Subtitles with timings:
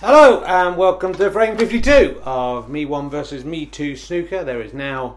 [0.00, 4.44] Hello and welcome to frame 52 of Me 1 versus Me 2 snooker.
[4.44, 5.16] There is now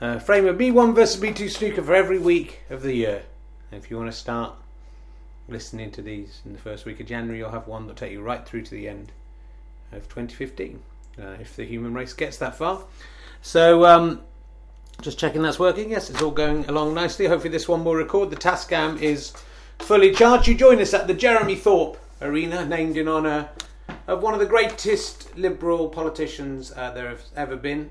[0.00, 3.24] a frame of Me 1 versus Me 2 snooker for every week of the year.
[3.70, 4.54] If you want to start
[5.50, 8.22] listening to these in the first week of January, you'll have one that'll take you
[8.22, 9.12] right through to the end
[9.92, 10.82] of 2015,
[11.20, 12.84] uh, if the human race gets that far.
[13.42, 14.22] So, um,
[15.02, 15.90] just checking that's working.
[15.90, 17.26] Yes, it's all going along nicely.
[17.26, 18.30] Hopefully, this one will record.
[18.30, 19.34] The Tascam is
[19.78, 20.48] fully charged.
[20.48, 23.50] You join us at the Jeremy Thorpe Arena, named in honour
[24.08, 27.90] of one of the greatest liberal politicians uh, there have ever been.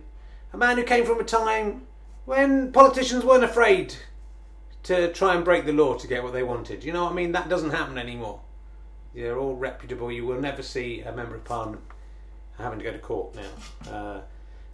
[0.51, 1.83] A man who came from a time
[2.25, 3.93] when politicians weren't afraid
[4.83, 6.83] to try and break the law to get what they wanted.
[6.83, 7.33] You know what I mean?
[7.33, 8.41] That doesn't happen anymore.
[9.13, 10.11] They're all reputable.
[10.11, 11.83] You will never see a member of parliament
[12.57, 13.91] having to go to court now.
[13.91, 14.21] Uh,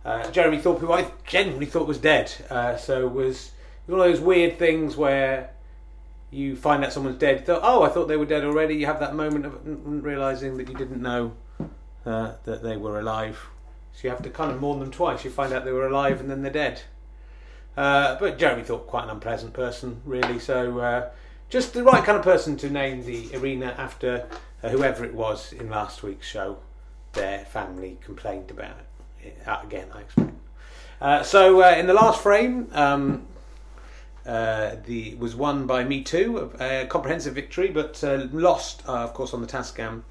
[0.05, 3.51] uh, Jeremy Thorpe, who I genuinely thought was dead, uh, so was
[3.85, 5.49] one of those weird things where
[6.33, 7.45] you find out someone's dead.
[7.47, 8.75] Oh, I thought they were dead already.
[8.75, 11.33] You have that moment of realizing that you didn't know
[12.05, 13.39] uh, that they were alive.
[13.93, 15.23] So you have to kind of mourn them twice.
[15.23, 16.81] You find out they were alive and then they're dead.
[17.77, 20.39] Uh, but Jeremy Thorpe quite an unpleasant person, really.
[20.39, 21.09] So uh,
[21.49, 24.27] just the right kind of person to name the arena after
[24.63, 26.57] uh, whoever it was in last week's show.
[27.13, 28.77] Their family complained about
[29.21, 29.37] it.
[29.45, 30.31] Uh, again, I expect.
[30.99, 33.27] Uh, so in the last frame, um,
[34.25, 39.13] uh, the was won by Me Too, a comprehensive victory, but uh, lost, uh, of
[39.13, 40.03] course, on the Tascam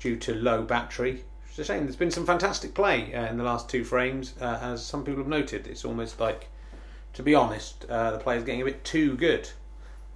[0.00, 1.24] due to low battery.
[1.48, 1.84] It's a shame.
[1.84, 5.20] There's been some fantastic play uh, in the last two frames, uh, as some people
[5.20, 5.66] have noted.
[5.66, 6.48] It's almost like,
[7.14, 9.50] to be honest, the play is getting a bit too good.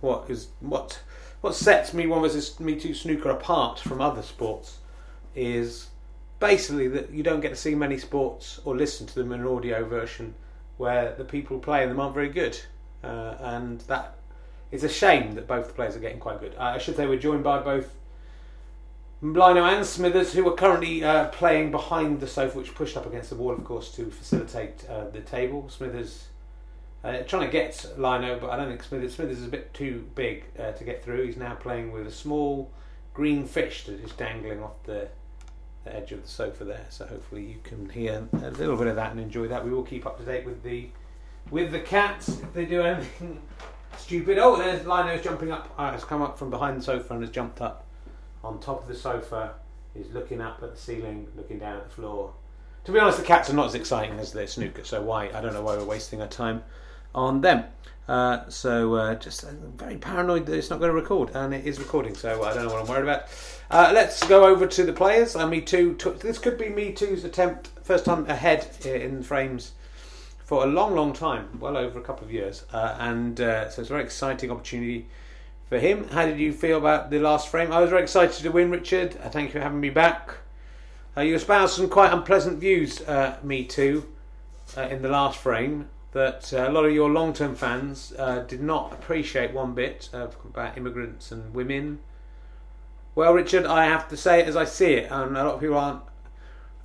[0.01, 1.03] What is what
[1.43, 4.79] what sets Me One versus Me Too snooker apart from other sports
[5.35, 5.89] is
[6.41, 9.47] basically that you don't get to see many sports or listen to them in an
[9.47, 10.35] audio version
[10.77, 12.59] where the people playing them aren't very good
[13.03, 14.17] uh, and that
[14.71, 16.55] is a shame that both the players are getting quite good.
[16.57, 17.95] Uh, I should say we're joined by both
[19.21, 23.31] Lino and Smithers, who are currently uh, playing behind the sofa, which pushed up against
[23.31, 25.69] the wall, of course, to facilitate uh, the table.
[25.69, 26.27] Smithers
[27.05, 30.09] uh, trying to get Lino, but I don't think Smithers Smithers is a bit too
[30.15, 31.27] big uh, to get through.
[31.27, 32.73] He's now playing with a small
[33.15, 35.09] green fish that is dangling off the,
[35.85, 36.87] the edge of the sofa there.
[36.89, 39.65] So hopefully you can hear a little bit of that and enjoy that.
[39.65, 40.89] We will keep up to date with the
[41.51, 43.41] with the cats if they do anything
[43.99, 44.39] stupid.
[44.39, 45.73] Oh, there's Lino's jumping up.
[45.79, 47.87] Oh, has come up from behind the sofa and has jumped up
[48.43, 49.55] on top of the sofa.
[49.95, 52.33] He's looking up at the ceiling, looking down at the floor.
[52.85, 55.29] To be honest, the cats are not as exciting as their snooker, so why?
[55.29, 56.65] I don't know why we're wasting our time
[57.15, 57.65] on them.
[58.09, 61.65] Uh, so uh, just uh, very paranoid that it's not going to record, and it
[61.65, 62.15] is recording.
[62.15, 63.25] So I don't know what I'm worried about.
[63.71, 65.37] Uh, let's go over to the players.
[65.37, 65.97] Uh, me too.
[66.21, 69.73] This could be me too's attempt, first time ahead in frames
[70.45, 73.81] for a long, long time, well over a couple of years, uh, and uh, so
[73.81, 75.07] it's a very exciting opportunity
[75.69, 76.09] for him.
[76.09, 77.73] How did you feel about the last frame?
[77.73, 79.17] I was very excited to win, Richard.
[79.23, 80.35] Uh, thank you for having me back.
[81.17, 84.09] Uh, you espoused some quite unpleasant views, uh, me too,
[84.77, 88.13] uh, in the last frame that a lot of your long-term fans
[88.47, 91.99] did not appreciate one bit about immigrants and women.
[93.15, 95.61] Well, Richard, I have to say it as I see it, and a lot of
[95.61, 96.03] people aren't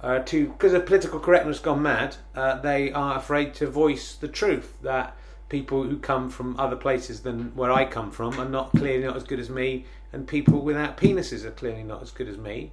[0.01, 4.27] uh, to because of political correctness gone mad, uh, they are afraid to voice the
[4.27, 5.15] truth that
[5.49, 9.15] people who come from other places than where I come from are not clearly not
[9.15, 12.71] as good as me, and people without penises are clearly not as good as me.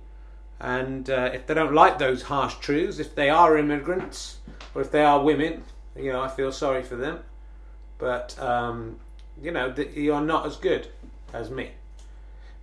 [0.61, 4.39] And uh, if they don't like those harsh truths, if they are immigrants
[4.75, 5.65] or if they are women,
[5.97, 7.21] you know, I feel sorry for them.
[7.99, 8.99] But um,
[9.43, 10.89] you know, you're not as good
[11.33, 11.73] as me.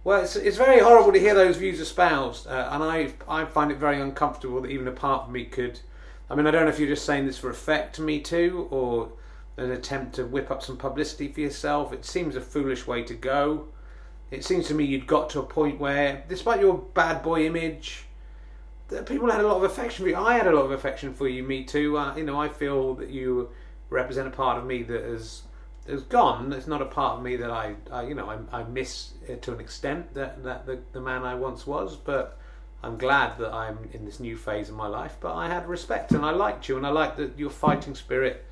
[0.03, 3.71] Well, it's, it's very horrible to hear those views espoused, uh, and I I find
[3.71, 5.79] it very uncomfortable that even a part of me could.
[6.29, 8.67] I mean, I don't know if you're just saying this for effect, to me too,
[8.71, 9.11] or
[9.57, 11.93] an attempt to whip up some publicity for yourself.
[11.93, 13.67] It seems a foolish way to go.
[14.31, 18.05] It seems to me you'd got to a point where, despite your bad boy image,
[19.05, 20.15] people had a lot of affection for you.
[20.15, 21.97] I had a lot of affection for you, me too.
[21.97, 23.49] Uh, you know, I feel that you
[23.91, 25.43] represent a part of me that has
[25.87, 26.53] has gone.
[26.53, 29.53] It's not a part of me that I, I you know, I, I miss to
[29.53, 32.37] an extent that, that the, the man I once was, but
[32.83, 35.17] I'm glad that I'm in this new phase of my life.
[35.19, 38.45] But I had respect and I liked you and I liked that your fighting spirit.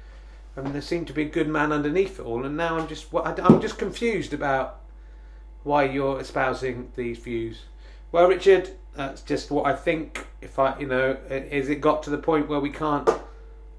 [0.61, 3.07] Mean, there seemed to be a good man underneath it all, and now I'm just
[3.13, 4.81] I'm just confused about
[5.63, 7.61] why you're espousing these views.
[8.11, 10.27] Well, Richard, that's just what I think.
[10.41, 13.09] If I, you know, is it got to the point where we can't?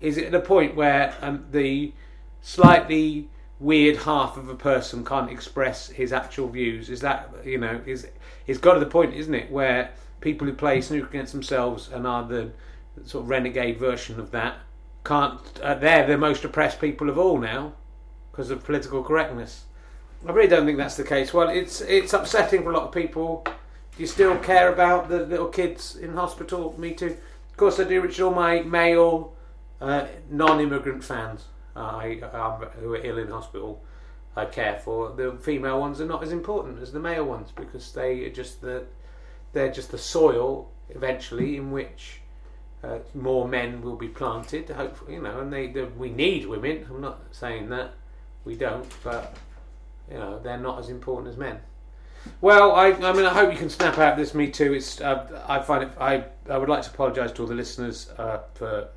[0.00, 1.92] Is it at a point where um, the
[2.40, 3.28] slightly
[3.60, 6.90] weird half of a person can't express his actual views.
[6.90, 8.08] Is that you know is
[8.46, 12.06] it's got to the point, isn't it, where people who play snooker against themselves and
[12.06, 12.50] are the
[13.04, 14.58] sort of renegade version of that
[15.04, 15.40] can't.
[15.62, 17.72] Uh, they're the most oppressed people of all now
[18.30, 19.64] because of political correctness.
[20.26, 21.32] I really don't think that's the case.
[21.32, 23.52] Well, it's it's upsetting for a lot of people Do
[24.02, 26.74] you still care about the little kids in hospital?
[26.78, 27.16] Me too.
[27.50, 28.24] Of course, I do, Richard.
[28.24, 29.34] All my male,
[29.80, 33.82] uh, non-immigrant fans I, um, who are ill in hospital,
[34.36, 35.10] I care for.
[35.10, 38.60] The female ones are not as important as the male ones because they are just
[38.60, 38.84] the
[39.52, 42.20] they're just the soil eventually in which
[42.84, 44.68] uh, more men will be planted.
[44.70, 46.86] Hopefully, you know, and they, they we need women.
[46.88, 47.94] I'm not saying that
[48.44, 49.36] we don't, but
[50.10, 51.60] you know, they're not as important as men.
[52.40, 54.74] Well, I, I mean, I hope you can snap out this Me Too.
[54.74, 55.90] It's, uh, I find it.
[55.98, 58.88] I, I would like to apologise to all the listeners uh, for,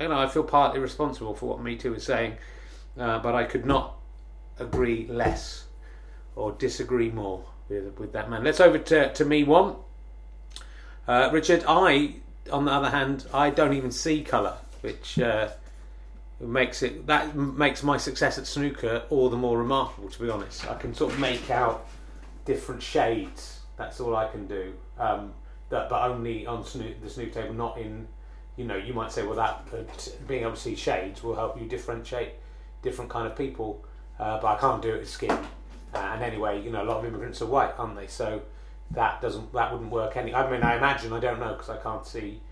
[0.00, 2.36] you know, I feel partly responsible for what Me Too is saying,
[2.98, 3.96] uh, but I could not
[4.58, 5.64] agree less
[6.36, 8.42] or disagree more with with that man.
[8.42, 9.76] Let's over to to me one.
[11.06, 12.14] Uh, Richard, I,
[12.52, 15.48] on the other hand, I don't even see colour, which uh,
[16.40, 20.08] makes it that makes my success at snooker all the more remarkable.
[20.08, 21.86] To be honest, I can sort of make out
[22.46, 23.60] different shades.
[23.76, 24.72] That's all I can do.
[24.98, 25.32] Um,
[25.70, 28.08] that, but only on snook, the snooker table, not in.
[28.60, 31.58] You know, you might say, well, that uh, being able to see shades will help
[31.58, 32.32] you differentiate
[32.82, 33.82] different kind of people.
[34.18, 35.30] Uh, but I can't do it with skin.
[35.30, 38.06] Uh, and anyway, you know, a lot of immigrants are white, aren't they?
[38.06, 38.42] So
[38.90, 40.34] that doesn't that wouldn't work any.
[40.34, 42.42] I mean, I imagine I don't know because I can't see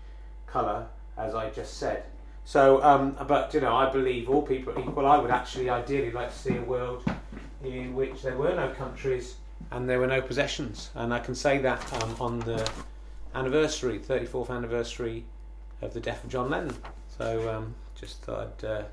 [0.47, 2.05] colour, as I just said.
[2.43, 5.05] So, um, but you know, I believe all people are equal.
[5.05, 7.03] I would actually ideally like to see a world
[7.63, 9.35] in which there were no countries
[9.69, 10.89] and there were no possessions.
[10.95, 12.67] And I can say that um, on the
[13.35, 15.25] anniversary, 34th anniversary
[15.81, 16.75] of the death of John Lennon.
[17.17, 18.83] So, um, just thought I'd, uh,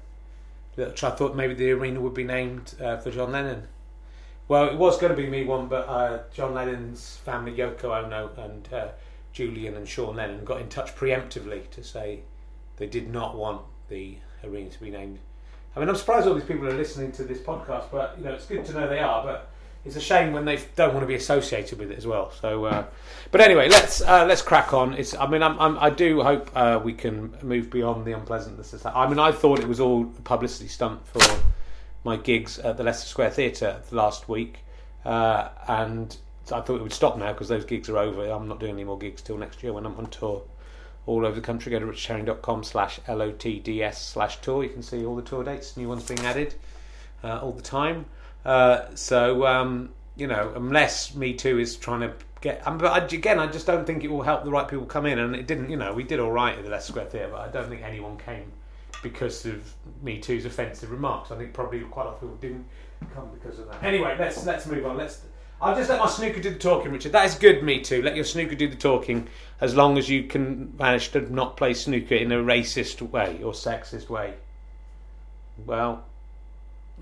[0.78, 3.68] I thought maybe the arena would be named uh, for John Lennon.
[4.48, 8.30] Well, it was going to be me one, but uh, John Lennon's family, Yoko Ono
[8.36, 8.88] and uh,
[9.32, 12.20] Julian and Sean Lennon, got in touch preemptively to say
[12.76, 15.18] they did not want the arena to be named.
[15.74, 18.34] I mean, I'm surprised all these people are listening to this podcast, but you know,
[18.34, 19.24] it's good to know they are.
[19.24, 19.50] But
[19.86, 22.32] it's a shame when they don't want to be associated with it as well.
[22.32, 22.86] So, uh,
[23.30, 24.94] but anyway, let's uh, let's crack on.
[24.94, 28.84] It's I mean I'm, I'm, i do hope uh, we can move beyond the unpleasantness.
[28.84, 31.22] I mean I thought it was all publicity stunt for
[32.04, 34.58] my gigs at the Leicester Square Theatre last week,
[35.04, 36.16] uh, and
[36.52, 38.28] I thought it would stop now because those gigs are over.
[38.28, 40.42] I'm not doing any more gigs till next year when I'm on tour
[41.06, 41.70] all over the country.
[41.70, 44.64] Go to richherring.com slash lotds slash tour.
[44.64, 46.54] You can see all the tour dates, new ones being added
[47.22, 48.06] uh, all the time.
[48.46, 53.40] Uh, so um, you know, unless Me Too is trying to get, um, but again,
[53.40, 55.18] I just don't think it will help the right people come in.
[55.18, 55.68] And it didn't.
[55.68, 57.82] You know, we did all right at the Leicester Square Theatre, but I don't think
[57.82, 58.52] anyone came
[59.02, 61.32] because of Me Too's offensive remarks.
[61.32, 62.66] I think probably quite a lot of people didn't
[63.12, 63.82] come because of that.
[63.82, 64.96] Anyway, let's let's move on.
[64.96, 65.22] Let's.
[65.60, 67.12] I'll just let my snooker do the talking, Richard.
[67.12, 68.02] That is good, me too.
[68.02, 69.26] Let your snooker do the talking,
[69.60, 73.52] as long as you can manage to not play snooker in a racist way or
[73.52, 74.34] sexist way.
[75.64, 76.04] Well,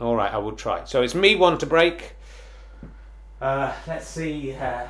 [0.00, 0.84] all right, I will try.
[0.84, 2.14] So it's me one to break.
[3.40, 4.86] Uh, let's see uh,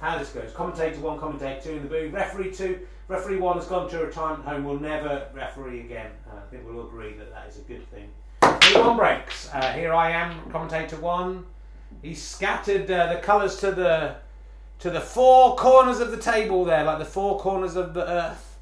[0.00, 0.52] how this goes.
[0.52, 2.12] Commentator one, commentator two in the booth.
[2.12, 4.64] Referee two, referee one has gone to a retirement home.
[4.64, 6.10] Will never referee again.
[6.30, 8.08] Uh, I think we'll agree that that is a good thing.
[8.42, 9.48] Me one breaks.
[9.52, 11.44] Uh, here I am, commentator one.
[12.02, 14.16] He's scattered uh, the colours to the
[14.80, 18.58] to the four corners of the table there, like the four corners of the earth.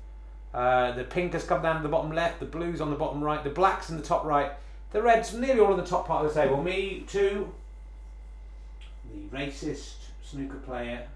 [0.54, 3.22] Uh, the pink has come down to the bottom left, the blues on the bottom
[3.22, 4.52] right, the blacks in the top right,
[4.92, 6.62] the Reds nearly all on the top part of the table.
[6.62, 7.52] Me too.
[9.12, 11.06] The racist snooker player.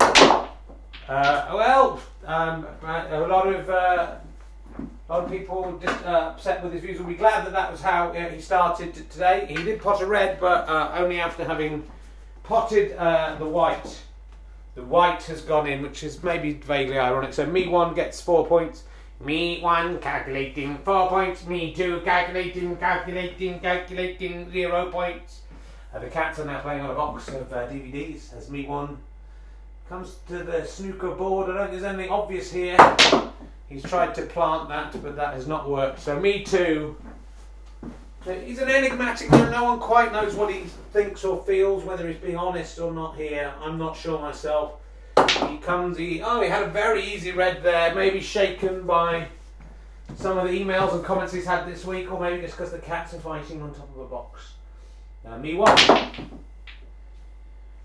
[0.00, 4.16] Uh, well, um, a lot of uh,
[4.78, 7.72] a lot of people just, uh, upset with his views will be glad that that
[7.72, 9.46] was how uh, he started today.
[9.48, 11.84] He did pot a red, but uh, only after having
[12.44, 14.00] potted uh, the white.
[14.76, 17.32] The white has gone in, which is maybe vaguely ironic.
[17.32, 18.84] So me one gets four points.
[19.22, 21.46] Me one calculating four points.
[21.46, 25.42] Me two calculating, calculating, calculating zero points.
[25.94, 28.96] Uh, the cats are now playing on a box of uh, DVDs as me one
[29.90, 31.50] comes to the snooker board.
[31.50, 32.78] I don't think there's anything obvious here.
[33.68, 36.00] He's tried to plant that, but that has not worked.
[36.00, 36.96] So me too.
[38.24, 39.50] He's an enigmatic man.
[39.50, 40.60] No one quite knows what he
[40.92, 43.52] thinks or feels, whether he's being honest or not here.
[43.60, 44.74] I'm not sure myself.
[45.62, 49.28] Comes, he, oh, he had a very easy red there, maybe shaken by
[50.16, 52.78] some of the emails and comments he's had this week, or maybe just because the
[52.78, 54.54] cats are fighting on top of a box.
[55.24, 55.76] Now, me one.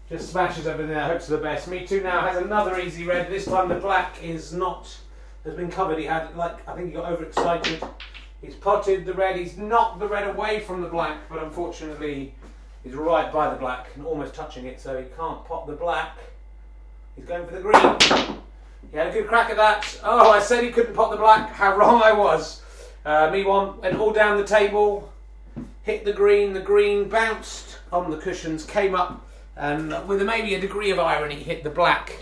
[0.09, 1.67] Just smashes everything there, hopes for the best.
[1.67, 3.29] Me too now has another easy red.
[3.29, 4.97] This time the black is not,
[5.43, 5.99] has been covered.
[5.99, 7.83] He had, like, I think he got overexcited.
[8.41, 12.35] He's potted the red, he's knocked the red away from the black, but unfortunately
[12.83, 16.17] he's right by the black and almost touching it, so he can't pop the black.
[17.15, 18.39] He's going for the green.
[18.91, 19.99] He had a good crack at that.
[20.03, 21.49] Oh, I said he couldn't pot the black.
[21.49, 22.61] How wrong I was.
[23.05, 25.11] Uh, me one went all down the table,
[25.83, 26.53] hit the green.
[26.53, 31.35] The green bounced on the cushions, came up and with maybe a degree of irony,
[31.35, 32.17] hit the black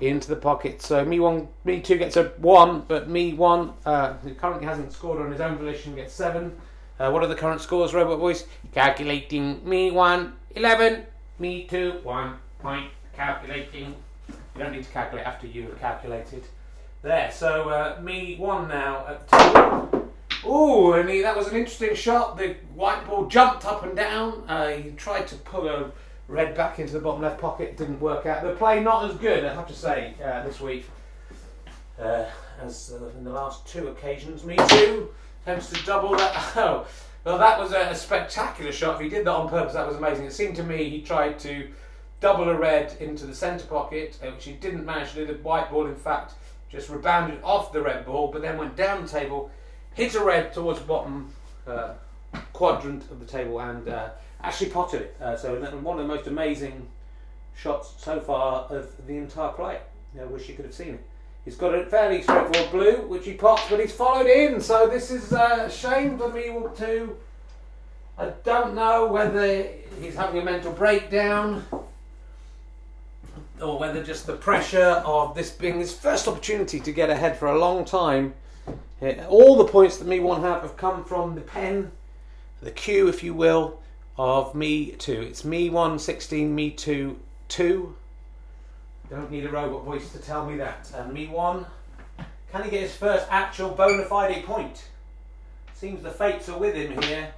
[0.00, 0.82] into the pocket.
[0.82, 4.92] So me one, me two gets a one, but me one, uh, who currently hasn't
[4.92, 6.56] scored on his own volition, gets seven.
[6.98, 8.44] Uh, what are the current scores, Robot Voice?
[8.72, 9.68] Calculating.
[9.68, 11.04] Me one, 11.
[11.38, 12.90] Me two, one point.
[13.14, 13.94] Calculating.
[14.54, 16.44] You don't need to calculate after you have calculated.
[17.02, 20.10] There, so uh, me one now at table.
[20.46, 22.36] Ooh, and he, that was an interesting shot.
[22.38, 24.44] The white ball jumped up and down.
[24.48, 25.90] Uh, he tried to pull a
[26.28, 27.76] red back into the bottom left pocket.
[27.76, 28.42] Didn't work out.
[28.42, 30.86] The play not as good, I have to say, uh, this week
[31.98, 32.24] uh,
[32.60, 34.44] as uh, in the last two occasions.
[34.44, 35.10] Me too
[35.42, 36.34] attempts to double that.
[36.56, 36.86] Oh,
[37.24, 38.96] well, that was a, a spectacular shot.
[38.96, 40.26] If he did that on purpose, that was amazing.
[40.26, 41.70] It seemed to me he tried to
[42.24, 45.26] double a red into the centre pocket, uh, which he didn't manage to do.
[45.26, 46.32] The white ball, in fact,
[46.70, 49.50] just rebounded off the red ball, but then went down the table,
[49.92, 51.30] hit a red towards the bottom
[51.66, 51.92] uh,
[52.54, 54.08] quadrant of the table, and uh,
[54.42, 55.16] actually potted it.
[55.20, 56.88] Uh, so one of the most amazing
[57.54, 59.80] shots so far of the entire play.
[60.18, 61.06] I wish you could have seen it.
[61.44, 64.62] He's got a fairly straightforward blue, which he pops, but he's followed in.
[64.62, 67.18] So this is a shame for me too.
[68.16, 69.66] I don't know whether
[70.00, 71.66] he's having a mental breakdown
[73.60, 77.46] or whether just the pressure of this being his first opportunity to get ahead for
[77.46, 78.34] a long time.
[79.28, 81.92] All the points that me one have have come from the pen,
[82.62, 83.80] the cue, if you will,
[84.16, 85.20] of me two.
[85.20, 87.18] It's me one, 16, me two,
[87.48, 87.94] two.
[89.10, 90.90] Don't need a robot voice to tell me that.
[90.96, 91.66] And me one,
[92.50, 94.88] can he get his first actual bona fide point?
[95.74, 97.32] Seems the fates are with him here.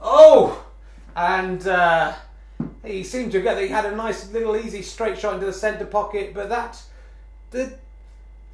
[0.00, 0.64] Oh!
[1.16, 2.14] And uh,
[2.86, 3.60] he seemed to get.
[3.60, 6.82] He had a nice little easy straight shot into the centre pocket, but that
[7.50, 7.78] the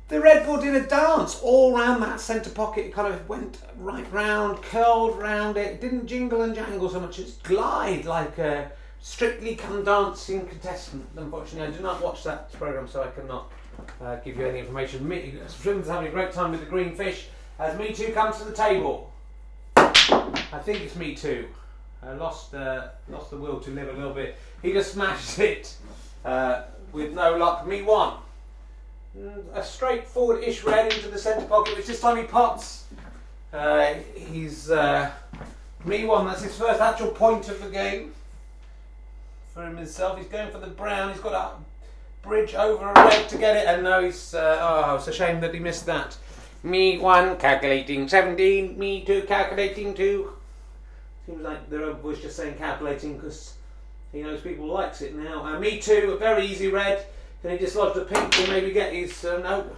[0.08, 2.86] the Red Bull did a dance all round that centre pocket.
[2.86, 5.80] It kind of went right round, curled round it.
[5.80, 7.18] Didn't jingle and jangle so much.
[7.18, 8.70] It's glide like a
[9.00, 11.06] Strictly Come Dancing contestant.
[11.16, 13.50] Unfortunately, I do not watch that programme, so I cannot
[14.00, 15.08] uh, give you any information.
[15.08, 18.44] Me, Swim's having a great time with the green fish as Me Too comes to
[18.44, 19.12] the table.
[19.76, 21.48] I think it's Me Too.
[22.04, 24.36] I lost uh, lost the will to live a little bit.
[24.60, 25.74] He just smashed it
[26.24, 27.66] uh, with no luck.
[27.66, 28.14] Me one.
[29.16, 32.86] Mm, a straightforward-ish red into the centre pocket, which this time he pots.
[33.52, 35.10] Uh, he's uh,
[35.84, 36.26] me one.
[36.26, 38.12] That's his first actual point of the game
[39.52, 40.18] for him himself.
[40.18, 41.12] He's going for the brown.
[41.12, 44.34] He's got a bridge over a red to get it, and now he's.
[44.34, 46.16] Uh, oh, it's a shame that he missed that.
[46.64, 48.76] Me one calculating seventeen.
[48.76, 50.32] Me two calculating two.
[51.26, 53.54] Seems like the was just saying calculating because
[54.12, 55.44] he knows people likes it now.
[55.44, 56.12] Uh, me too.
[56.14, 57.06] A very easy red.
[57.42, 59.70] Can he dislodge the pink and maybe get his uh, no?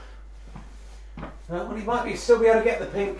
[1.23, 3.19] Uh, well, he might be still be able to get the pink.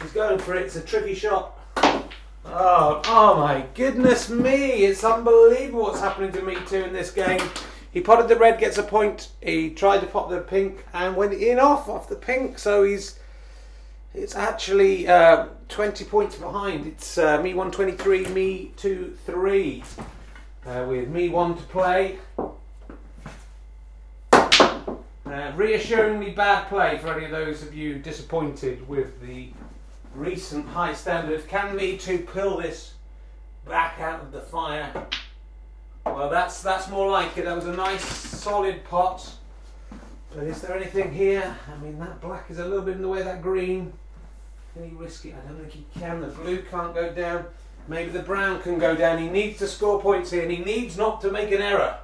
[0.00, 0.62] He's going for it.
[0.62, 1.58] It's a tricky shot.
[2.48, 4.84] Oh, oh my goodness me!
[4.84, 7.40] It's unbelievable what's happening to me too in this game.
[7.90, 9.30] He potted the red, gets a point.
[9.42, 12.58] He tried to pop the pink and went in off off the pink.
[12.58, 13.18] So he's
[14.16, 16.86] it's actually uh, 20 points behind.
[16.86, 19.84] It's uh, me 123, me 2 3.
[20.64, 22.18] Uh, with me 1 to play.
[24.32, 29.50] Uh, reassuringly bad play for any of those of you disappointed with the
[30.14, 31.46] recent high standard.
[31.46, 32.94] Can me 2 pull this
[33.68, 34.90] back out of the fire?
[36.06, 37.44] Well, that's that's more like it.
[37.44, 39.30] That was a nice solid pot.
[40.34, 41.56] But is there anything here?
[41.72, 43.92] I mean, that black is a little bit in the way of that green.
[44.76, 45.34] Can he risk it?
[45.34, 46.20] I don't think he can.
[46.20, 47.46] The blue can't go down.
[47.88, 49.18] Maybe the brown can go down.
[49.18, 51.98] He needs to score points here, and he needs not to make an error.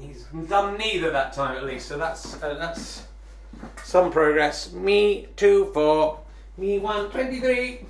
[0.00, 1.88] He's done neither that time, at least.
[1.88, 3.08] So that's uh, that's
[3.82, 4.72] some progress.
[4.72, 6.20] Me two four,
[6.56, 7.80] me 123.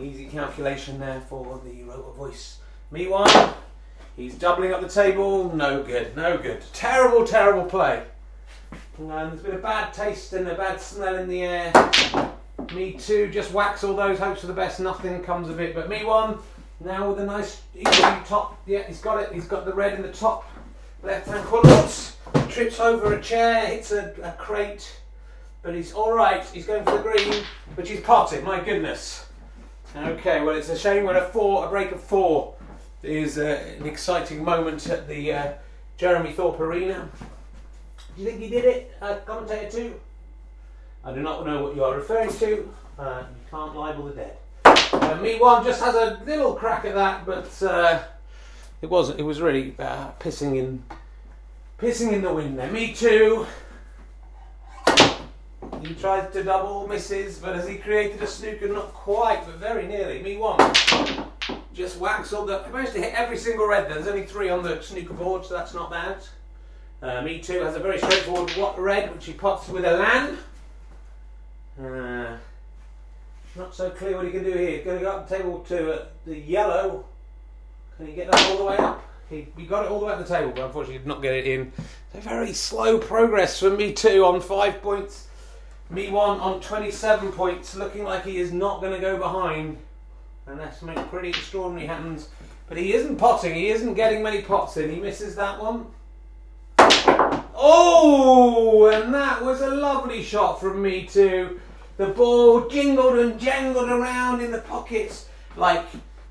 [0.00, 2.58] Easy calculation there for the robot voice.
[2.90, 3.30] Me one.
[4.16, 5.54] He's doubling up the table.
[5.54, 6.16] No good.
[6.16, 6.64] No good.
[6.72, 8.02] Terrible, terrible play.
[8.98, 11.72] And there's been a bad taste and a bad smell in the air.
[12.74, 14.80] Me too, Just wax all those hopes for the best.
[14.80, 15.74] Nothing comes of it.
[15.74, 16.38] But me one.
[16.80, 18.60] Now with a nice easy top.
[18.66, 19.32] Yeah, he's got it.
[19.32, 20.48] He's got the red in the top
[21.02, 21.88] left hand corner.
[22.48, 23.66] Trips over a chair.
[23.66, 24.98] Hits a, a crate
[25.62, 26.44] but he's all right.
[26.44, 27.42] He's going for the green,
[27.76, 28.44] but he's potted.
[28.44, 29.26] My goodness.
[29.96, 32.54] Okay, well, it's a shame when a four, a break of four,
[33.02, 35.52] is uh, an exciting moment at the uh,
[35.96, 37.08] Jeremy Thorpe Arena.
[38.18, 40.00] Do you think he did it, uh, commentator two?
[41.04, 42.68] I do not know what you are referring to.
[42.98, 44.36] Uh, you can't libel the dead.
[44.64, 48.02] Uh, me one just has a little crack at that, but uh,
[48.82, 49.20] it wasn't.
[49.20, 50.82] It was really uh, pissing in,
[51.78, 52.68] pissing in the wind there.
[52.72, 53.46] Me too.
[55.80, 58.66] He tried to double, misses, but has he created a snooker?
[58.66, 60.20] Not quite, but very nearly.
[60.24, 60.58] Me one.
[61.72, 62.66] just whacks all the.
[62.66, 63.86] I managed to hit every single red.
[63.86, 63.94] There.
[63.94, 66.16] There's only three on the snooker board, so that's not bad.
[67.00, 70.38] Uh, me too has a very straightforward what red, which he pots with a land.
[71.80, 72.36] Uh,
[73.56, 74.76] not so clear what he can do here.
[74.76, 77.04] He's going to go up the table to uh, the yellow.
[77.96, 79.04] Can he get that all the way up?
[79.30, 81.34] He, he got it all the way up the table, but unfortunately did not get
[81.34, 81.72] it in.
[82.12, 85.28] So very slow progress for me too on five points.
[85.90, 89.78] Me one on 27 points, looking like he is not going to go behind
[90.46, 92.28] unless something pretty extraordinary happens.
[92.68, 94.90] But he isn't potting, he isn't getting many pots in.
[94.90, 95.86] He misses that one.
[97.60, 101.60] Oh, and that was a lovely shot from me too.
[101.96, 105.84] The ball jingled and jangled around in the pockets like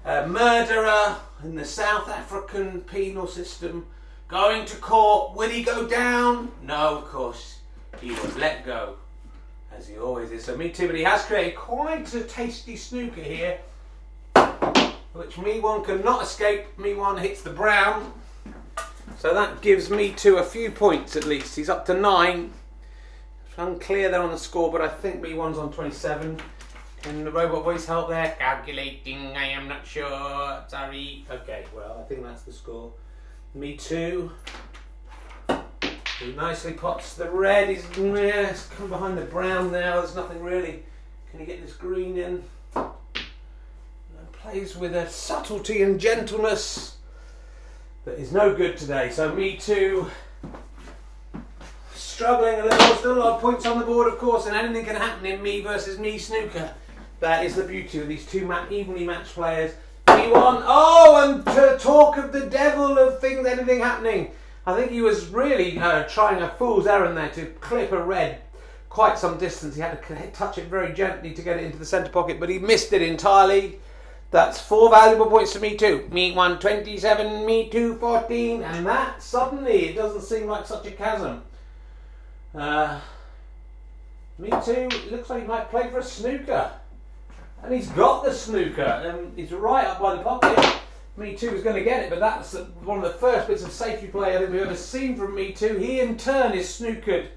[0.05, 3.87] a murderer in the South African penal system.
[4.29, 6.53] Going to court, will he go down?
[6.63, 7.59] No, of course.
[7.99, 8.95] He was let go,
[9.75, 10.45] as he always is.
[10.45, 13.59] So me too, but he has created quite a tasty snooker here,
[15.11, 16.79] which me one cannot escape.
[16.79, 18.13] Me one hits the brown.
[19.17, 21.55] So that gives me two a few points at least.
[21.55, 22.53] He's up to nine.
[23.47, 26.39] It's unclear there on the score, but I think me one's on 27.
[27.01, 28.35] Can the robot voice help there?
[28.37, 30.63] Calculating, I am not sure.
[30.67, 31.25] Sorry.
[31.31, 32.91] Okay, well, I think that's the score.
[33.53, 34.31] Me too.
[36.19, 37.69] He nicely pots the red.
[37.69, 40.01] He's yes, come behind the brown now.
[40.01, 40.83] There's nothing really.
[41.31, 42.43] Can he get this green in?
[42.75, 46.96] And plays with a subtlety and gentleness
[48.07, 49.09] that is no good today.
[49.09, 50.09] So me too.
[51.93, 52.95] Struggling a little.
[52.95, 55.43] Still a lot of points on the board, of course, and anything can happen in
[55.43, 56.73] me versus me snooker.
[57.19, 59.73] That is the beauty of these two evenly matched players.
[60.07, 60.63] Me one.
[60.65, 64.31] Oh, and to talk of the devil of things, anything happening.
[64.65, 68.39] I think he was really uh, trying a fool's errand there to clip a red
[68.89, 69.75] quite some distance.
[69.75, 72.47] He had to touch it very gently to get it into the centre pocket, but
[72.47, 73.79] he missed it entirely.
[74.29, 76.07] That's four valuable points to me too.
[76.11, 80.91] Me one twenty-seven, me two fourteen, and that suddenly it doesn't seem like such a
[80.91, 81.43] chasm.
[82.53, 82.99] Uh,
[84.37, 84.89] me too.
[85.09, 86.71] Looks like he might play for a snooker,
[87.63, 90.81] and he's got the snooker, and he's right up by the pocket.
[91.15, 93.71] Me Too is going to get it, but that's one of the first bits of
[93.71, 95.75] safety play I think we've ever seen from Me Too.
[95.77, 97.29] He in turn is snookered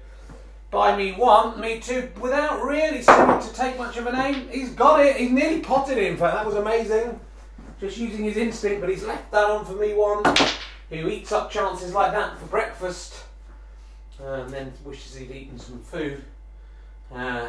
[0.71, 4.47] by Me One, Me Too, without really seeming to take much of an aim.
[4.49, 7.19] He's got it, he's nearly potted it in fact, that was amazing.
[7.79, 10.23] Just using his instinct, but he's left that on for Me One,
[10.89, 13.25] who eats up chances like that for breakfast,
[14.19, 16.23] and then wishes he'd eaten some food.
[17.13, 17.47] Uh,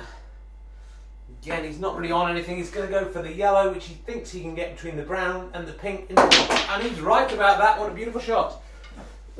[1.40, 2.56] Again, he's not really on anything.
[2.56, 5.02] He's going to go for the yellow, which he thinks he can get between the
[5.02, 6.06] brown and the pink.
[6.10, 7.80] And he's right about that.
[7.80, 8.61] What a beautiful shot.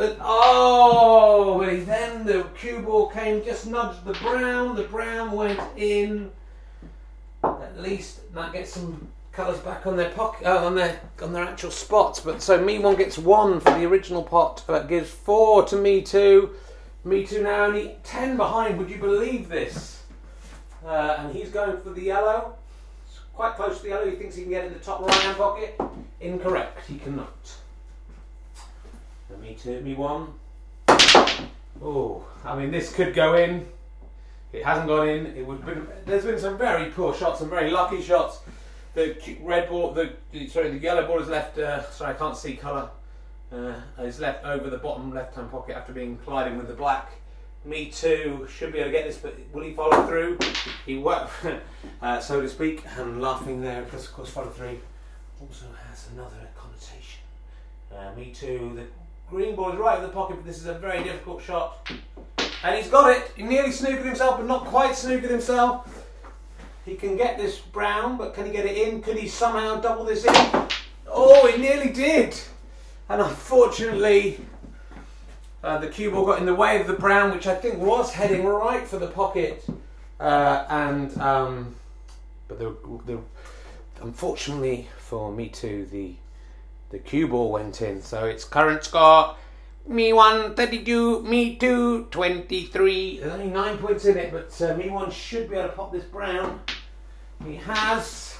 [0.02, 4.74] But, oh, but then the cue ball came, just nudged the brown.
[4.74, 6.32] The brown went in.
[7.44, 11.44] At least that gets some colours back on their pocket, uh, on their on their
[11.44, 12.18] actual spots.
[12.18, 14.64] But so me one gets one for the original pot.
[14.66, 16.50] That gives four to me two.
[17.04, 18.78] Me two now only ten behind.
[18.78, 20.02] Would you believe this?
[20.84, 22.56] Uh, and he's going for the yellow.
[23.06, 24.10] It's quite close to the yellow.
[24.10, 25.80] He thinks he can get in the top right hand pocket.
[26.20, 26.88] Incorrect.
[26.88, 27.54] He cannot.
[29.32, 30.34] So me two, me one.
[31.82, 33.66] Oh, I mean, this could go in.
[34.52, 35.26] It hasn't gone in.
[35.26, 35.64] It would.
[35.64, 38.40] Been, there's been some very poor shots, some very lucky shots.
[38.92, 40.12] The red ball, the,
[40.48, 41.58] sorry, the yellow ball is left.
[41.58, 42.90] Uh, sorry, I can't see colour.
[43.50, 47.12] Uh, is left over the bottom left-hand pocket after being colliding with the black.
[47.64, 48.46] Me too.
[48.50, 50.38] Should be able to get this, but will he follow through?
[50.84, 51.32] He worked,
[52.02, 54.78] uh, so to speak, and laughing there because, of course, follow through
[55.40, 57.20] also has another connotation.
[57.90, 58.72] Uh, me too.
[58.76, 61.90] The green ball is right in the pocket, but this is a very difficult shot.
[62.64, 63.32] And he's got it.
[63.36, 66.06] He nearly snookered himself, but not quite snookered himself.
[66.84, 69.02] He can get this brown, but can he get it in?
[69.02, 70.34] Could he somehow double this in?
[71.06, 72.34] Oh, he nearly did.
[73.08, 74.40] And unfortunately,
[75.62, 78.12] uh, the cue ball got in the way of the brown, which I think was
[78.12, 79.64] heading right for the pocket.
[80.18, 81.74] Uh, and um,
[82.48, 82.74] but the,
[83.06, 83.18] the
[84.02, 86.14] unfortunately for me too, the
[86.92, 88.00] the cue ball went in.
[88.00, 89.34] So it's current score.
[89.88, 93.18] Me one thirty two, me two twenty three.
[93.18, 95.90] There's only nine points in it, but uh, me one should be able to pop
[95.92, 96.60] this brown.
[97.44, 98.38] He has.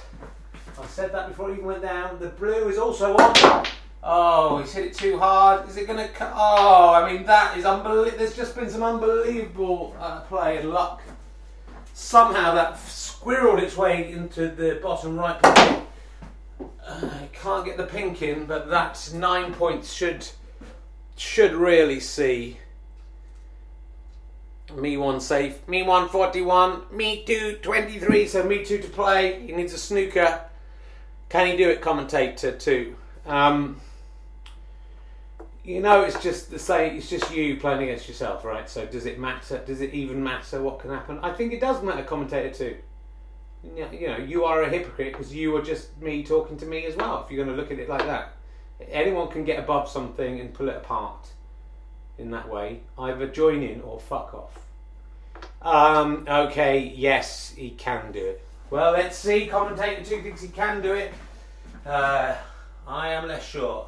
[0.81, 2.21] I said that before it even went down.
[2.21, 3.67] The blue is also on.
[4.05, 5.69] Oh, he's hit it too hard.
[5.69, 6.33] Is it going to cut?
[6.35, 8.19] Oh, I mean, that is unbelievable.
[8.19, 11.03] There's just been some unbelievable uh, play and luck.
[11.95, 15.83] Somehow that squirreled its way into the bottom right pocket.
[16.87, 20.29] Uh, can't get the pink in, but that nine points should
[21.17, 22.59] should really see
[24.75, 29.41] me one safe, me one 41, me two 23, so me two to play.
[29.47, 30.41] He needs a snooker
[31.29, 32.97] Can he do it, commentator too?
[33.27, 33.81] Um,
[35.65, 36.97] you know, it's just the same.
[36.97, 38.69] It's just you playing against yourself, right?
[38.69, 39.63] So does it matter?
[39.65, 41.21] Does it even matter what can happen?
[41.23, 42.77] I think it does matter, commentator too.
[43.65, 46.97] You know, you are a hypocrite because you are just me talking to me as
[46.97, 47.23] well.
[47.25, 48.33] If you're going to look at it like that,
[48.91, 51.29] anyone can get above something and pull it apart
[52.19, 52.81] in that way.
[52.99, 54.59] Either join in or fuck off.
[55.63, 58.45] Um, okay, yes, he can do it.
[58.71, 59.47] Well, let's see.
[59.47, 61.13] Commentator two thinks he can do it.
[61.87, 62.35] Uh,
[62.87, 63.87] I am less sure.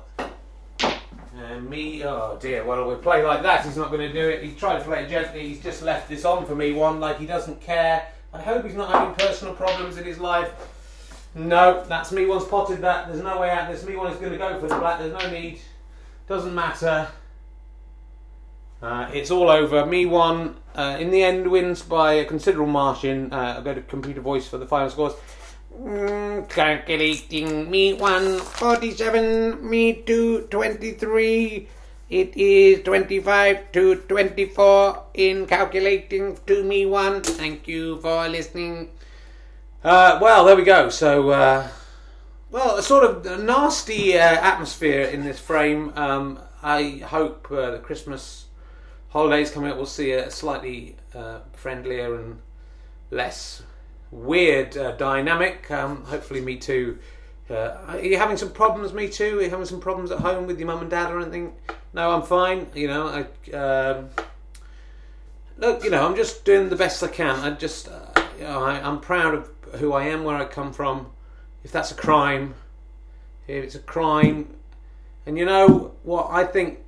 [1.37, 4.44] And me, oh dear, well, we play like that, he's not going to do it.
[4.44, 7.18] He's tried to play it gently, he's just left this on for me one, like
[7.18, 8.06] he doesn't care.
[8.34, 10.50] I hope he's not having personal problems in his life.
[11.36, 13.08] No, that's me one's potted that.
[13.08, 13.70] There's no way out.
[13.70, 14.98] This me one is going to go for the black.
[14.98, 15.60] There's no need.
[16.28, 17.08] Doesn't matter.
[18.82, 19.86] Uh, it's all over.
[19.86, 23.32] Me one uh, in the end wins by a considerable margin.
[23.32, 25.14] Uh, I'll go to computer voice for the final scores.
[25.80, 31.68] Mm, calculating me one forty-seven, me two twenty-three.
[32.14, 37.22] It is twenty-five to twenty-four in calculating to me one.
[37.22, 38.90] Thank you for listening.
[39.83, 40.90] Uh, well, there we go.
[40.90, 41.66] So, uh,
[42.53, 45.92] well, a sort of nasty uh, atmosphere in this frame.
[45.96, 48.46] Um, I hope uh, the Christmas
[49.09, 52.38] holidays coming up, we'll see a slightly uh, friendlier and
[53.11, 53.64] less
[54.12, 55.68] weird uh, dynamic.
[55.68, 56.98] Um, hopefully, me too.
[57.48, 59.38] Uh, are you having some problems, me too?
[59.38, 61.54] Are you having some problems at home with your mum and dad or anything?
[61.92, 62.68] No, I'm fine.
[62.74, 64.09] You know, I um,
[65.59, 65.85] look.
[65.85, 67.40] You know, I'm just doing the best I can.
[67.40, 70.72] I just, uh, you know, I, I'm proud of who I am, where I come
[70.72, 71.11] from.
[71.62, 72.54] If that's a crime,
[73.46, 74.54] if it's a crime,
[75.26, 76.80] and you know what I think.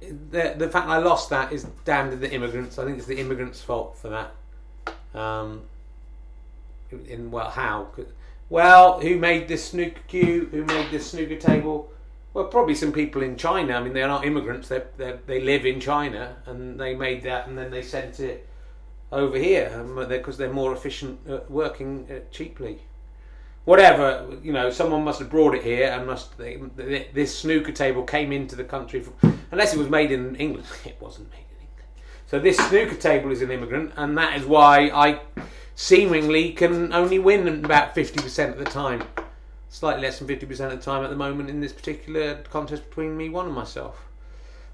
[0.00, 2.78] The, the fact I lost that is damned to the immigrants.
[2.78, 4.32] I think it's the immigrants' fault for that.
[5.20, 5.62] Um,
[7.08, 7.88] in well how
[8.50, 11.92] well who made this snooker cue who made this snooker table?
[12.34, 13.74] Well probably some people in china.
[13.74, 14.68] I mean they're not immigrants.
[14.68, 14.82] They
[15.26, 18.48] they live in china and they made that and then they sent it
[19.10, 19.70] over here
[20.08, 22.78] because um, they're more efficient at working uh, cheaply.
[23.64, 28.02] Whatever you know someone must have brought it here and must they, this snooker table
[28.02, 30.66] came into the country from, unless it was made in england.
[30.84, 31.88] It wasn't made in england.
[32.26, 35.20] So this snooker table is an immigrant and that is why i
[35.78, 39.04] seemingly can only win about 50% of the time.
[39.68, 43.16] Slightly less than 50% of the time at the moment in this particular contest between
[43.16, 44.08] me, one, and myself.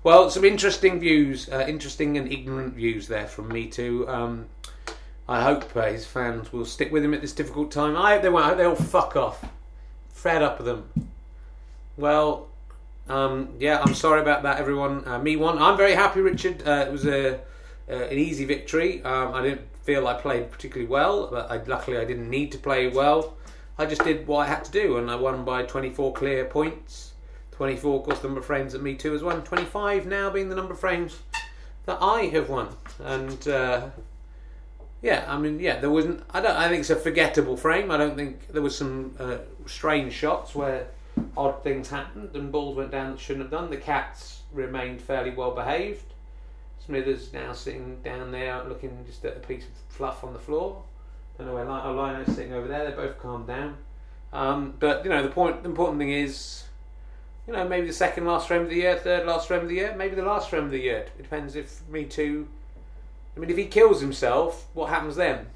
[0.03, 4.09] Well, some interesting views, uh, interesting and ignorant views there from me too.
[4.09, 4.47] Um,
[5.29, 7.99] I hope uh, his fans will stick with him at this difficult time.
[7.99, 8.47] I hope they won't.
[8.47, 9.45] I hope they all fuck off.
[10.09, 11.11] Fed up with them.
[11.99, 12.49] Well,
[13.11, 15.07] um, yeah, I'm sorry about that, everyone.
[15.07, 15.59] Uh, me one.
[15.59, 16.67] I'm very happy, Richard.
[16.67, 17.40] Uh, it was a,
[17.90, 19.03] uh, an easy victory.
[19.03, 22.59] Um, I didn't feel I played particularly well, but I, luckily I didn't need to
[22.59, 23.37] play well.
[23.79, 27.12] I just did what I had to do, and I won by 24 clear points.
[27.53, 29.42] 24, of course, the number of frames that me too has won.
[29.42, 31.20] 25 now being the number of frames
[31.87, 32.68] that I have won,
[33.01, 33.88] and uh,
[35.03, 36.23] yeah, I mean, yeah, there wasn't.
[36.31, 36.57] I don't.
[36.57, 37.90] I think it's a forgettable frame.
[37.90, 40.88] I don't think there was some uh, strange shots where
[41.37, 43.70] odd things happened and balls went down that shouldn't have done.
[43.70, 46.13] The cats remained fairly well behaved.
[46.85, 50.83] Smithers now sitting down there looking just at a piece of fluff on the floor.
[51.38, 52.85] Don't know where Lino's sitting over there.
[52.85, 53.79] They're both calmed down.
[54.33, 55.62] Um, but you know the point.
[55.62, 56.64] The important thing is,
[57.47, 59.77] you know, maybe the second last frame of the year, third last frame of the
[59.77, 61.07] year, maybe the last frame of the year.
[61.18, 62.49] It depends if me too.
[63.37, 65.47] I mean, if he kills himself, what happens then?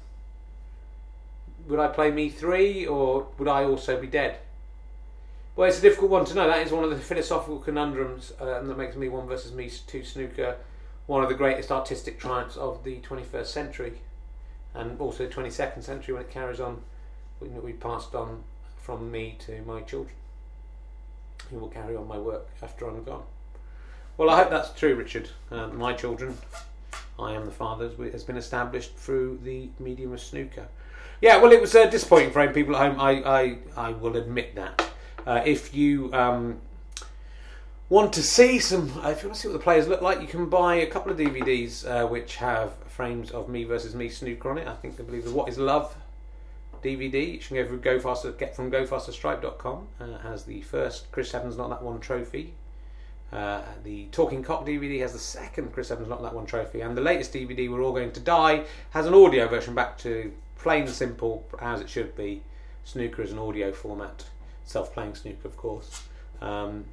[1.67, 4.37] Would I play me three, or would I also be dead?
[5.55, 6.47] Well, it's a difficult one to know.
[6.47, 10.03] That is one of the philosophical conundrums uh, that makes me one versus me two
[10.03, 10.55] snooker
[11.09, 13.93] one of the greatest artistic triumphs of the 21st century
[14.75, 16.79] and also the 22nd century when it carries on
[17.41, 18.43] we passed on
[18.79, 20.15] from me to my children
[21.49, 23.23] who will carry on my work after I'm gone.
[24.17, 25.29] Well I hope that's true Richard.
[25.49, 26.37] Uh, my children
[27.17, 30.67] I am the father has been established through the medium of snooker.
[31.21, 33.01] Yeah well it was uh, disappointing for people at home.
[33.01, 34.91] I, I, I will admit that.
[35.25, 36.61] Uh, if you um,
[37.89, 40.21] want to see some, uh, if you want to see what the players look like,
[40.21, 44.09] you can buy a couple of DVDs uh, which have frames of me versus me
[44.09, 44.67] snooker on it.
[44.67, 45.95] I think I believe the What Is Love
[46.83, 47.33] DVD.
[47.33, 49.87] You can go through Go Faster, get from GoFasterStripe.com.
[49.99, 52.53] Uh, has the first Chris Evans Not That One trophy.
[53.31, 56.95] Uh, the Talking Cock DVD has the second Chris Evans Not That One trophy, and
[56.95, 60.83] the latest DVD, We're All Going to Die, has an audio version back to plain
[60.83, 62.41] and simple as it should be.
[62.85, 64.25] Snooker is an audio format,
[64.63, 66.03] self-playing snooker, of course.
[66.41, 66.85] Um,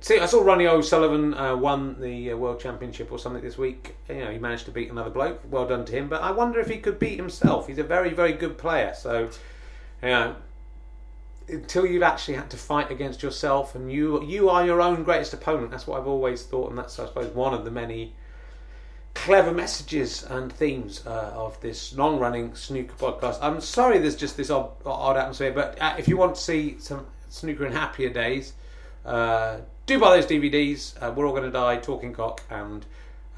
[0.00, 3.96] See, I saw Ronnie O'Sullivan uh, won the uh, World Championship or something this week.
[4.08, 5.40] You know, he managed to beat another bloke.
[5.50, 6.08] Well done to him.
[6.08, 7.66] But I wonder if he could beat himself.
[7.66, 8.92] He's a very, very good player.
[8.94, 9.30] So,
[10.02, 10.36] you know,
[11.48, 15.32] until you've actually had to fight against yourself, and you you are your own greatest
[15.32, 15.70] opponent.
[15.70, 18.12] That's what I've always thought, and that's I suppose one of the many
[19.14, 23.38] clever messages and themes uh, of this long-running snooker podcast.
[23.42, 26.76] I'm sorry, there's just this odd, odd atmosphere, but uh, if you want to see
[26.78, 28.52] some snooker in happier days,
[29.04, 31.02] uh, do buy those DVDs.
[31.02, 32.84] Uh, We're all going to die, Talking Cock, and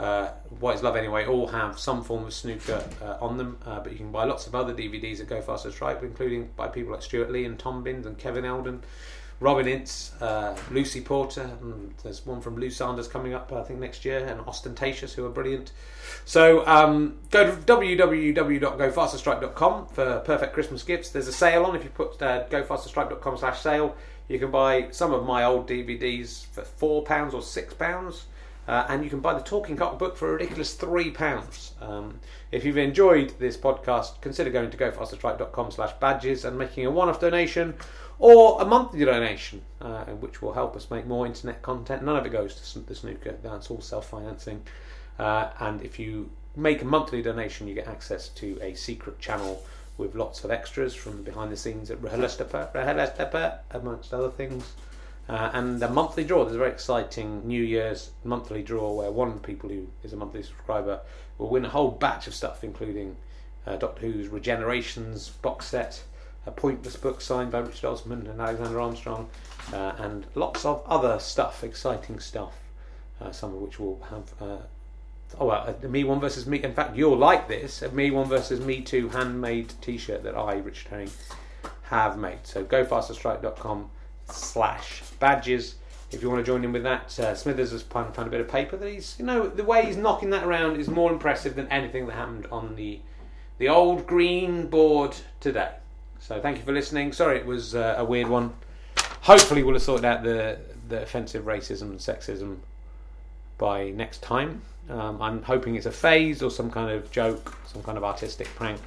[0.01, 3.79] uh, What is Love Anyway all have some form of snooker uh, on them, uh,
[3.79, 6.93] but you can buy lots of other DVDs at Go Faster Stripe, including by people
[6.93, 8.83] like Stewart Lee and Tom Binns and Kevin Eldon.
[9.40, 11.50] Robin Ince, uh, Lucy Porter,
[12.03, 15.31] there's one from Lou Sanders coming up, I think, next year, and Austentatious, who are
[15.31, 15.72] brilliant.
[16.26, 21.09] So um, go to www.gofasterstripe.com for perfect Christmas gifts.
[21.09, 23.96] There's a sale on if you put uh, gofasterstripe.com slash sale.
[24.29, 28.22] You can buy some of my old DVDs for £4 or £6.
[28.71, 31.83] Uh, and you can buy the Talking Cock book for a ridiculous £3.
[31.83, 32.21] Um,
[32.53, 37.19] if you've enjoyed this podcast, consider going to gofasterstripe.com slash badges and making a one-off
[37.19, 37.75] donation
[38.21, 42.05] or a monthly donation, uh, which will help us make more internet content.
[42.05, 44.63] None of it goes to the snooker, that's all self financing.
[45.19, 49.65] Uh, and if you make a monthly donation, you get access to a secret channel
[49.99, 54.75] with lots of extras from behind the scenes at RHLSTP, amongst other things.
[55.31, 56.43] Uh, and a monthly draw.
[56.43, 60.16] There's a very exciting New Year's monthly draw where one the people who is a
[60.16, 61.03] monthly subscriber
[61.38, 63.14] will win a whole batch of stuff, including
[63.64, 66.03] uh, Doctor Who's Regenerations box set,
[66.47, 69.31] a pointless book signed by Richard Osman and Alexander Armstrong,
[69.73, 72.55] uh, and lots of other stuff, exciting stuff,
[73.21, 74.33] uh, some of which will have.
[74.43, 74.62] Uh,
[75.38, 76.61] oh, well, a Me One versus Me.
[76.61, 80.37] In fact, you'll like this a Me One versus Me Two handmade t shirt that
[80.37, 81.11] I, Richard Herring,
[81.83, 82.49] have made.
[82.49, 83.90] So gofasterstripe.com
[84.33, 85.77] slash badges
[86.11, 87.19] if you want to join in with that.
[87.19, 89.97] Uh, Smithers has found, a bit of paper that he's, you know, the way he's
[89.97, 93.01] knocking that around is more impressive than anything that happened on the
[93.59, 95.71] the old green board today.
[96.19, 97.12] So thank you for listening.
[97.12, 98.55] Sorry it was uh, a weird one.
[99.23, 102.57] Hopefully we'll have sorted out the the offensive racism and sexism
[103.59, 104.62] by next time.
[104.88, 108.49] Um, I'm hoping it's a phase or some kind of joke, some kind of artistic
[108.57, 108.81] prank.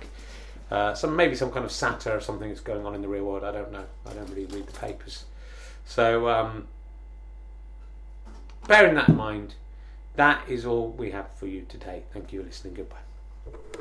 [0.69, 3.25] Uh, some maybe some kind of satire or something that's going on in the real
[3.25, 3.43] world.
[3.43, 3.85] I don't know.
[4.09, 5.25] I don't really read the papers.
[5.85, 6.67] So um,
[8.67, 9.55] bearing that in mind,
[10.15, 12.03] that is all we have for you today.
[12.13, 12.75] Thank you for listening.
[12.75, 12.97] Goodbye.